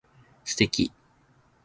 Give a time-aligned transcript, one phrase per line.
[0.43, 0.91] 素敵